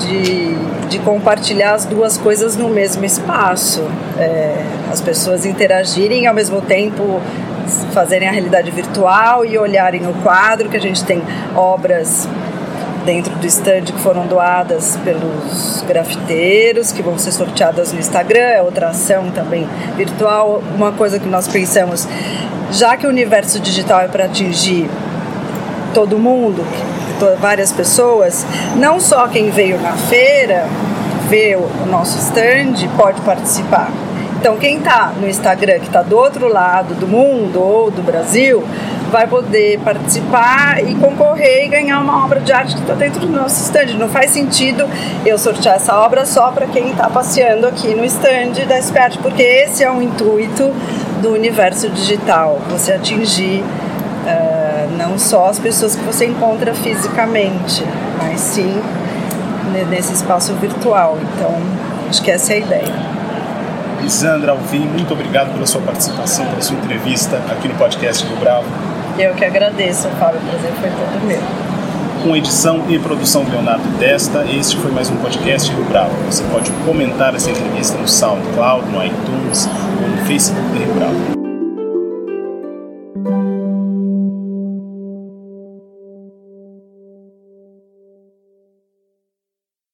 de, 0.00 0.54
de 0.88 0.98
compartilhar 1.00 1.74
as 1.74 1.84
duas 1.84 2.18
coisas 2.18 2.56
no 2.56 2.68
mesmo 2.68 3.04
espaço. 3.04 3.82
É, 4.18 4.62
as 4.92 5.00
pessoas 5.00 5.46
interagirem 5.46 6.26
ao 6.26 6.34
mesmo 6.34 6.60
tempo 6.60 7.20
fazerem 7.92 8.28
a 8.28 8.32
realidade 8.32 8.70
virtual 8.70 9.44
e 9.44 9.56
olharem 9.56 10.06
o 10.06 10.12
quadro, 10.22 10.68
que 10.68 10.76
a 10.76 10.80
gente 10.80 11.02
tem 11.04 11.22
obras 11.56 12.28
dentro 13.04 13.34
do 13.34 13.46
stand 13.46 13.82
que 13.82 14.00
foram 14.00 14.26
doadas 14.26 14.98
pelos 15.04 15.84
grafiteiros, 15.86 16.90
que 16.90 17.02
vão 17.02 17.18
ser 17.18 17.32
sorteadas 17.32 17.92
no 17.92 18.00
Instagram, 18.00 18.40
é 18.40 18.62
outra 18.62 18.88
ação 18.88 19.30
também 19.30 19.68
virtual. 19.96 20.62
Uma 20.74 20.92
coisa 20.92 21.18
que 21.18 21.28
nós 21.28 21.46
pensamos, 21.46 22.08
já 22.72 22.96
que 22.96 23.06
o 23.06 23.10
universo 23.10 23.60
digital 23.60 24.00
é 24.00 24.08
para 24.08 24.24
atingir 24.24 24.88
todo 25.92 26.18
mundo, 26.18 26.64
várias 27.40 27.72
pessoas, 27.72 28.46
não 28.76 29.00
só 29.00 29.26
quem 29.28 29.50
veio 29.50 29.80
na 29.80 29.92
feira 29.92 30.66
ver 31.28 31.56
o 31.56 31.86
nosso 31.86 32.18
stand 32.18 32.88
pode 32.96 33.20
participar. 33.22 33.90
Então, 34.38 34.58
quem 34.58 34.76
está 34.76 35.10
no 35.18 35.26
Instagram, 35.26 35.78
que 35.78 35.86
está 35.86 36.02
do 36.02 36.18
outro 36.18 36.48
lado 36.48 36.94
do 36.94 37.08
mundo 37.08 37.62
ou 37.62 37.90
do 37.90 38.02
Brasil, 38.02 38.62
vai 39.10 39.26
poder 39.26 39.78
participar 39.78 40.84
e 40.84 40.94
concorrer 40.96 41.64
e 41.64 41.68
ganhar 41.68 41.98
uma 42.00 42.24
obra 42.24 42.40
de 42.40 42.52
arte 42.52 42.74
que 42.74 42.82
está 42.82 42.94
dentro 42.94 43.20
do 43.20 43.32
nosso 43.32 43.62
stand. 43.62 43.96
Não 43.96 44.08
faz 44.08 44.32
sentido 44.32 44.86
eu 45.24 45.38
sortear 45.38 45.76
essa 45.76 45.96
obra 45.98 46.26
só 46.26 46.50
para 46.50 46.66
quem 46.66 46.90
está 46.90 47.08
passeando 47.08 47.66
aqui 47.66 47.94
no 47.94 48.04
stand 48.04 48.66
da 48.68 48.82
SPART, 48.82 49.16
porque 49.22 49.42
esse 49.42 49.82
é 49.82 49.90
o 49.90 50.02
intuito 50.02 50.74
do 51.22 51.32
universo 51.32 51.88
digital, 51.88 52.60
você 52.68 52.92
atingir 52.92 53.64
uh, 54.24 54.96
não 54.96 55.18
só 55.18 55.48
as 55.48 55.58
pessoas 55.58 55.94
que 55.94 56.02
você 56.04 56.26
encontra 56.26 56.74
fisicamente, 56.74 57.84
mas 58.18 58.40
sim 58.40 58.82
nesse 59.90 60.12
espaço 60.12 60.52
virtual. 60.54 61.18
Então, 61.34 61.54
acho 62.08 62.22
que 62.22 62.30
essa 62.30 62.52
é 62.52 62.56
a 62.56 62.58
ideia. 62.58 63.14
Lisandra 64.00 64.52
Alvim, 64.52 64.86
muito 64.86 65.12
obrigado 65.14 65.52
pela 65.52 65.66
sua 65.66 65.80
participação, 65.80 66.46
pela 66.46 66.60
sua 66.60 66.76
entrevista 66.76 67.40
aqui 67.50 67.68
no 67.68 67.74
podcast 67.74 68.26
do 68.26 68.36
Bravo. 68.38 68.66
Eu 69.18 69.32
que 69.34 69.44
agradeço, 69.44 70.08
Fábio. 70.20 70.40
O 70.40 70.44
prazer 70.44 70.72
foi 70.80 70.90
todo 70.90 71.26
meu. 71.26 71.40
Com 72.22 72.36
edição 72.36 72.84
e 72.88 72.98
produção 72.98 73.44
de 73.44 73.50
Leonardo 73.50 73.98
Testa, 73.98 74.44
este 74.50 74.76
foi 74.78 74.90
mais 74.90 75.10
um 75.10 75.16
podcast 75.16 75.70
Rio 75.72 75.84
Bravo. 75.84 76.14
Você 76.26 76.42
pode 76.44 76.70
comentar 76.86 77.34
essa 77.34 77.50
entrevista 77.50 77.96
no 77.98 78.08
SoundCloud, 78.08 78.88
no 78.90 79.04
iTunes 79.04 79.68
ou 80.02 80.08
no 80.08 80.16
Facebook 80.26 80.68
do 80.70 80.78
Rio 80.78 80.94
Bravo. 80.94 81.43